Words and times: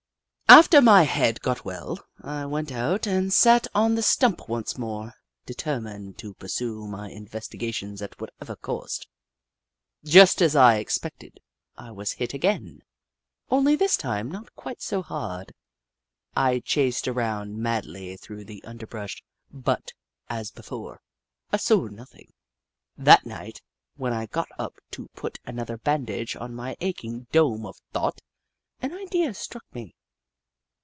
After 0.61 0.81
my 0.81 1.03
head 1.03 1.39
got 1.39 1.63
well, 1.63 1.97
I 2.21 2.45
went 2.45 2.73
out 2.73 3.07
and 3.07 3.31
sat 3.31 3.67
Hoot 3.67 3.71
Mon 3.73 3.83
199 3.85 3.85
on 3.93 3.95
the 3.95 4.01
stump 4.03 4.49
once 4.49 4.77
more, 4.77 5.13
determined 5.45 6.17
to 6.17 6.33
pursue 6.33 6.85
my 6.87 7.09
investigations 7.09 8.01
at 8.01 8.19
whatever 8.19 8.57
cost. 8.57 9.07
Just 10.03 10.41
as 10.41 10.53
I 10.53 10.75
expected, 10.75 11.39
I 11.77 11.91
was 11.91 12.11
hit 12.11 12.33
again, 12.33 12.83
only 13.49 13.77
this 13.77 13.95
time 13.95 14.29
not 14.29 14.53
quite 14.53 14.81
so 14.81 15.01
hard. 15.01 15.53
I 16.35 16.59
chased 16.59 17.07
around 17.07 17.57
madly 17.57 18.17
through 18.17 18.43
the 18.43 18.61
underbrush, 18.65 19.23
but, 19.53 19.93
as 20.27 20.51
before, 20.51 20.99
I 21.53 21.57
saw 21.57 21.87
nothing. 21.87 22.33
That 22.97 23.25
night, 23.25 23.61
when 23.95 24.11
I 24.11 24.25
got 24.25 24.49
up 24.59 24.73
to 24.91 25.07
put 25.15 25.39
another 25.45 25.77
bandage 25.77 26.35
on 26.35 26.53
my 26.53 26.75
aching 26.81 27.27
dome 27.31 27.65
of 27.65 27.77
thought, 27.93 28.19
an 28.81 28.93
idea 28.93 29.33
struck 29.33 29.63
me. 29.73 29.95